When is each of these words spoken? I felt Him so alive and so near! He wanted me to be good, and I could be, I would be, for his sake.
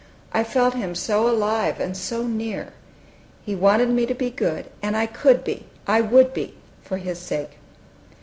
I 0.33 0.43
felt 0.43 0.73
Him 0.73 0.95
so 0.95 1.29
alive 1.29 1.79
and 1.79 1.95
so 1.95 2.25
near! 2.25 2.73
He 3.45 3.53
wanted 3.53 3.89
me 3.89 4.07
to 4.07 4.15
be 4.15 4.31
good, 4.31 4.65
and 4.81 4.97
I 4.97 5.05
could 5.05 5.43
be, 5.43 5.67
I 5.85 6.01
would 6.01 6.33
be, 6.33 6.55
for 6.81 6.97
his 6.97 7.19
sake. 7.19 7.59